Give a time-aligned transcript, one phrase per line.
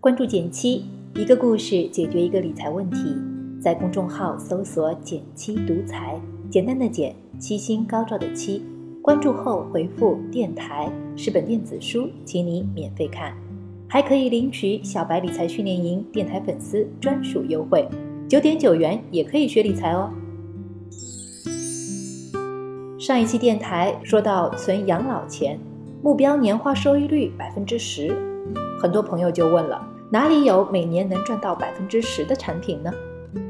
[0.00, 3.14] 关注减七，一个故事解决一个理财问题。
[3.60, 8.62] 在公众号搜索“减七独裁，简单的减，七星高照的七。
[9.02, 13.34] 关注后回复“电台”是本电子书，请你免费看，
[13.86, 17.86] 还可以领取小白理财训练营电台粉丝专属优惠，
[18.26, 20.10] 九点九元也可以学理财哦。
[22.98, 25.60] 上一期电台说到存养老钱，
[26.02, 28.16] 目标年化收益率百分之十，
[28.80, 29.88] 很多朋友就问了。
[30.12, 32.92] 哪里有每年能赚到百分之十的产品呢？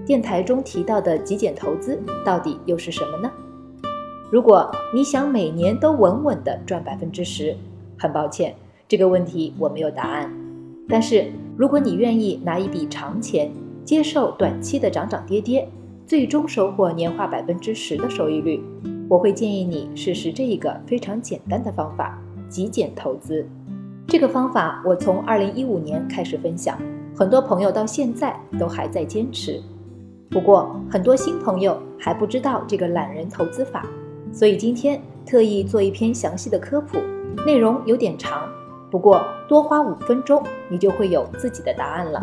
[0.05, 3.32] 电台中提到的极简投资到底又是什么呢？
[4.30, 7.56] 如果你想每年都稳稳的赚百分之十，
[7.98, 8.54] 很抱歉，
[8.87, 10.30] 这个问题我没有答案。
[10.87, 13.51] 但是如果你愿意拿一笔长钱，
[13.82, 15.66] 接受短期的涨涨跌跌，
[16.06, 18.62] 最终收获年化百分之十的收益率，
[19.09, 22.20] 我会建议你试试这一个非常简单的方法——
[22.51, 23.48] 极简投资。
[24.11, 26.77] 这个方法我从二零一五年开始分享，
[27.15, 29.63] 很多朋友到现在都还在坚持。
[30.29, 33.87] 不过很多新朋友还不知道这个懒人投资法，
[34.33, 36.99] 所以今天特意做一篇详细的科普，
[37.47, 38.49] 内容有点长，
[38.91, 42.21] 不过多花五分钟你就会有自己的答案了。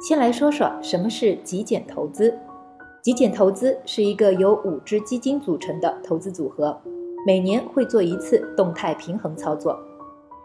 [0.00, 2.34] 先来说说什么是极简投资。
[3.02, 6.80] 极简投资是一个由五只基金组成的投资组合。
[7.24, 9.78] 每年会做一次动态平衡操作，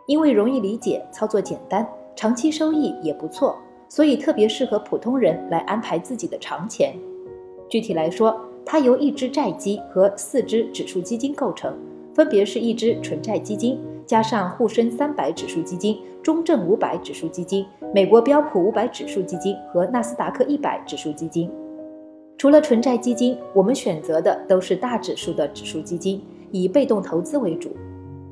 [0.05, 3.57] 因为容易理解、操作简单、长期收益也不错，
[3.89, 6.93] 所以特别适合普通人来安排自己的长钱。
[7.67, 11.75] 具体来说，它由一只债基和四只指数基金构成，
[12.13, 21.49] 分别是一只纯债基金，加上沪深三百指数基金、中证五百指数基金、美国标普五百指数基金和纳斯达克一百指数基金。
[22.37, 26.21] 除了纯债基金，我们选择的都是大指数的指数基金。
[26.51, 27.75] 以被动投资为主，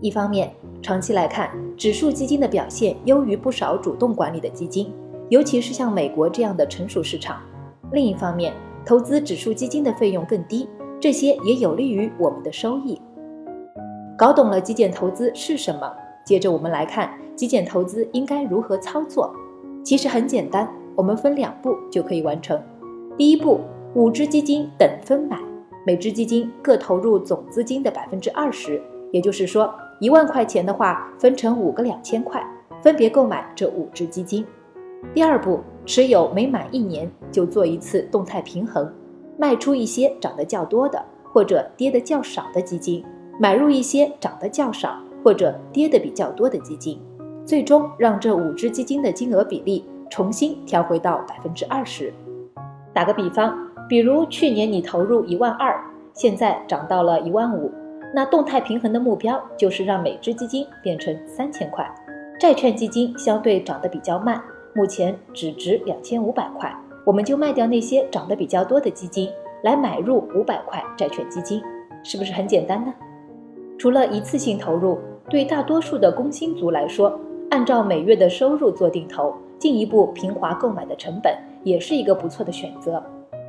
[0.02, 4.92] 一方面，长期来看，指数基金的表现优于不少主动管理的基金，
[5.30, 7.37] 尤其是像美国这样的成熟市场；
[7.92, 8.54] 另一方面，
[8.86, 10.67] 投资指数基金的费用更低，
[10.99, 13.02] 这些也有利于我们的收益。
[14.17, 15.92] 搞懂了极简投资是什么，
[16.25, 19.33] 接着我们来看极简投资应该如何操作。
[19.83, 22.59] 其实很简单，我们分两步就可以完成。
[23.17, 23.59] 第一步，
[23.93, 25.37] 五只基金等分买。
[25.86, 28.82] 每只基金各投入总资金的百分之二十，
[29.12, 32.44] 也就是说，一万块钱的话，分成五个两千块，
[32.82, 34.44] 分别购买这五只基金。
[35.14, 38.92] 第二步，持有每满一年就做一次动态平衡，
[39.38, 41.00] 卖出一些涨得较多的
[41.32, 43.06] 或者跌得较少的基金，
[43.40, 47.00] 买入一些涨得较少或者跌得比较多的基金，
[47.46, 52.12] 最终让这五只基金的金额比例重新调回到百分之二十。
[52.92, 53.64] 打个比方。
[53.88, 55.80] 比如去年你投入一万二，
[56.14, 57.72] 现在涨到了一万五，
[58.14, 61.88] 那动态平衡的目标就是让每只基金变成三千块。
[62.40, 64.42] 债券基金相对涨得比较慢，
[64.73, 66.76] 目前只值两千五百块，
[67.06, 69.30] 我们就卖掉那些涨得比较多的基金，
[69.64, 71.62] 来买入五百块债券基金，
[72.04, 72.94] 是不是很简单呢？
[73.78, 74.98] 除了一次性投入，
[75.30, 77.20] 对大多数的工薪族来说，
[77.52, 83.04] 按照每月的收入做定投，进一步平滑购买的成本，也是一个不错的选择。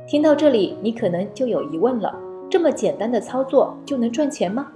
[0.07, 2.15] 听到这里，你可能就有疑问了：
[2.49, 4.71] 这么简单的操作就能赚钱吗？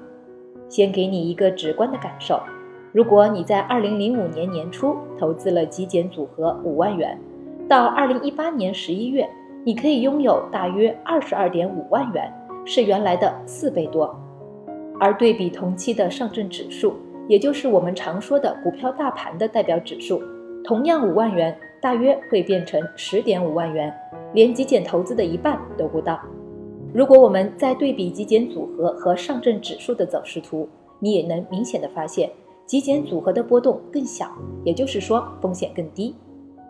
[0.67, 2.37] 先给你一个直观的感受：
[2.91, 7.17] 如果你在二零零五年年初投资了极简组合五万元，
[7.69, 9.25] 到二零一八年十一月，
[9.63, 12.29] 你可以拥有大约二十二点五万元，
[12.65, 14.13] 是原来的四倍多。
[14.99, 16.93] 而对比同期的上证指数，
[17.29, 20.21] 也就是我们常说的股票大盘的代表指数，
[20.61, 23.93] 同样五万元，大约会变成十点五万元。
[24.33, 26.19] 连极简投资的一半都不到。
[26.93, 30.67] 如果我们再对比极简组合和上证指数的走势图，
[30.99, 32.29] 你也能明显的发现，
[32.65, 34.29] 极简组合的波动更小，
[34.63, 36.13] 也就是说风险更低。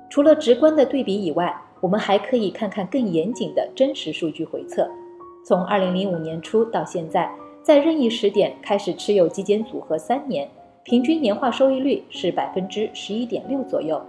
[0.09, 4.87] 除了直观的对比以外，我们还可以看看更严谨的真实数据回测。
[5.43, 10.47] 从二零零五年初到现在，在任意时点开始持有极简组合三年，
[10.83, 13.99] 平均年化收益率是百分之十一点六左右。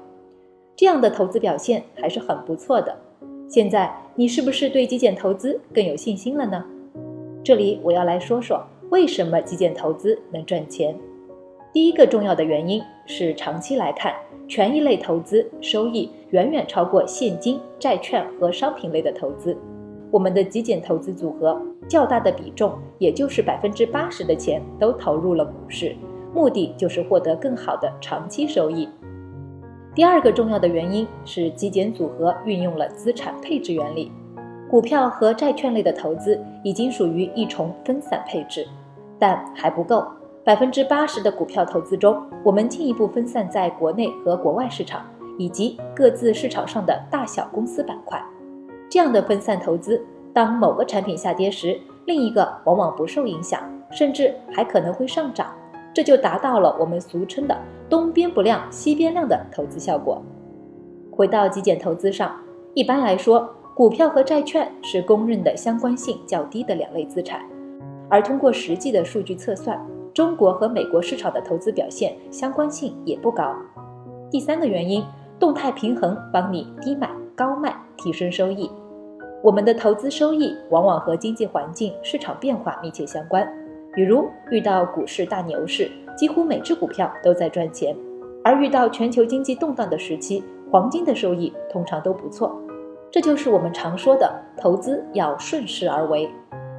[0.77, 2.95] 这样的投资表现还是很不错的。
[3.53, 6.65] 现在你是不是对极简投资更有信心了呢？
[7.45, 10.99] 这里我要来说说为什么极简投资能赚钱。
[11.71, 14.15] 第一个重要的原因是长期来看，
[14.49, 19.55] 权益类投资收益远远超过现金、债券和商品类的投资。
[20.11, 25.95] 我们的极简投资组合较大的比重，也就是百分之八十的钱都投入了股市，
[26.35, 28.89] 目的就是获得更好的长期收益。
[29.95, 34.11] 第二个重要的原因是极简组合运用了资产配置原理，
[34.71, 38.67] 股票和债券类的投资已经属于一重分散配置，
[39.19, 40.03] 但还不够，
[40.43, 45.05] 百分之八十的股票投资中，我们进一步分散在国内和国外市场，
[45.39, 48.19] 以及各自市场上的大小公司板块。
[48.89, 50.03] 这样的分散投资，
[50.33, 53.61] 当某个产品下跌时，另一个往往不受影响，
[53.91, 55.53] 甚至还可能会上涨。
[55.95, 57.57] 这就达到了我们俗称的
[57.89, 60.23] “东边不亮西边亮”的投资效果。
[61.11, 62.35] 回到极简投资上，
[62.75, 67.43] 一般来说，股票和债券是公认的相关性较低的两类资产，
[68.09, 69.79] 而通过实际的数据测算。
[70.15, 73.55] 中国和美国市场的投资表现相关性也不高。
[74.31, 75.03] 第三个原因，
[75.39, 78.71] 动态平衡帮你低买高卖，提升收益。
[79.43, 83.47] 我们的投资收益往往和经济环境、市场变化密切相关。
[83.95, 87.95] 比如遇到股市大牛市，几乎每只股票都在赚钱；
[88.43, 92.59] 而遇到全球经济动荡的时期，黄金的收益通常都不错。
[93.11, 96.29] 这就是我们常说的投资要顺势而为。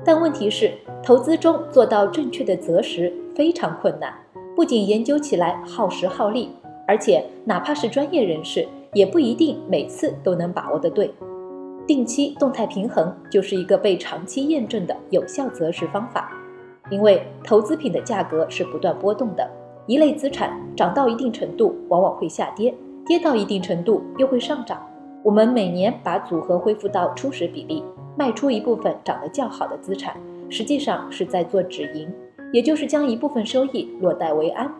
[0.03, 0.71] 但问题是，
[1.03, 3.13] 投资中做到正确的择时。
[3.35, 4.13] 非常困难，
[4.55, 6.51] 不仅研究起来耗时耗力，
[6.87, 11.11] 而且哪怕是专业人士，也不一定每次都能把握得对。
[11.87, 16.31] 定期动态平衡就是一个被长期验证的有效择时方法。
[16.93, 19.49] 因为投资品的价格是不断波动的，
[19.87, 22.71] 一类资产涨到一定程度，往往会下跌；
[23.03, 24.79] 跌到一定程度又会上涨。
[25.23, 27.83] 我们每年把组合恢复到初始比例，
[28.15, 30.15] 卖出一部分涨得较好的资产，
[30.51, 32.07] 实际上是在做止盈。
[32.51, 34.71] 也就是将一部分收益落袋为安，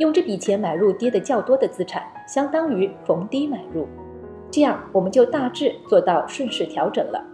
[0.00, 3.86] 用这笔钱买入跌得较多的资产，相当于逢低买入，
[4.50, 7.24] 这样我们就大致做到顺势调整了。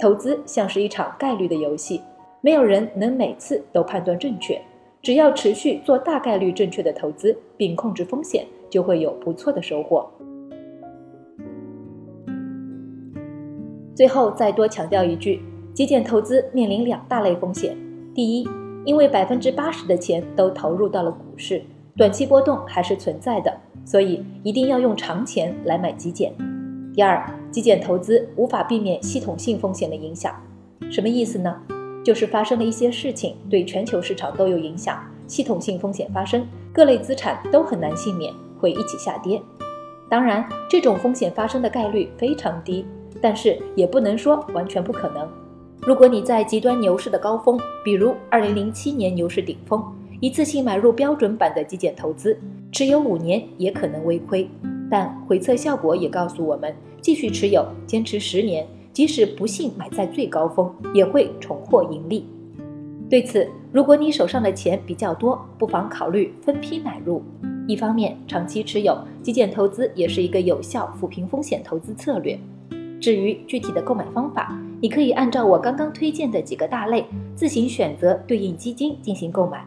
[0.00, 2.02] 投资像是一场概率的游戏，
[2.46, 4.56] 没有人能每次都判断正确，
[5.02, 10.08] 只要持续做大概率正确的投资，并控制风险，就会有不错的收获。
[13.96, 15.42] 最后再多强调一句，
[15.74, 17.76] 极简投资面临两大类风险，
[18.14, 18.48] 第一。
[18.84, 21.60] 因为百分之八十的钱都投入到了股市，
[21.96, 23.52] 短期波动还是存在的，
[23.84, 26.32] 所以一定要用长钱来买极简。
[26.94, 30.32] 第二，极简投资无法避免系统性风险的影响。
[30.88, 31.60] 什么意思呢？
[32.06, 39.42] 就是发生了一些事情，对全球市场都有影响，系统性风险发生，各类资产都很难幸免，会一起下跌。
[40.08, 42.86] 当然，这种风险发生的概率非常低，
[43.20, 45.28] 但是也不能说完全不可能。
[45.80, 49.84] 如果你在极端牛市的高峰，比如二零零七年牛市顶峰，
[50.20, 52.38] 一次性买入标准版的极简投资，
[52.70, 54.48] 持有五年也可能微亏。
[54.88, 58.64] 但回测效果也告诉我们，继续持有，坚持十年，
[58.96, 62.24] 即使不幸买在最高峰，也会重获盈利。
[63.10, 67.22] 对此，如果你手上的钱比较多，不妨考虑分批买入。
[67.68, 72.38] 一方面，长期持有极简投资也是一个有效抚平风险投资策略。
[72.98, 77.04] 至于具体的购买方法，你可以按照我刚刚推荐的几个大类
[77.34, 79.62] 自行选择对应基金进行购买。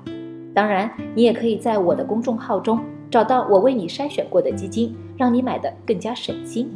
[0.56, 2.80] 当然，你也可以在我的公众号中
[3.12, 6.68] 找到我为你筛选过的基金，让你买的更加省心。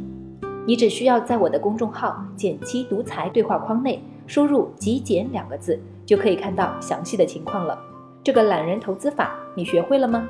[0.66, 7.78] 你只需要在我的公众号“减七独裁”对话框内输入“极简”两个字，就可以看到详细的情况了。
[8.22, 10.26] 这个懒人投资法，你学会了吗？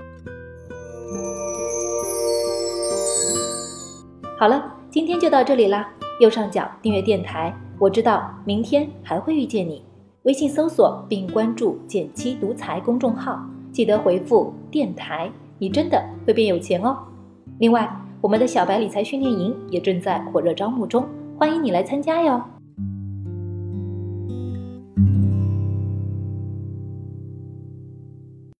[4.36, 5.88] 好了，今天就到这里啦。
[6.18, 9.84] 右上角订阅电台，我知道明天还会遇见你。
[10.24, 16.98] 微信搜索并关注“减七独裁”公众号，记得回复“电台”，你真的会变有钱哦。
[17.58, 17.88] 另外，
[18.24, 21.06] 我们的小白理财训练营也正在火热招募中，
[21.38, 22.42] 欢迎你来参加哟。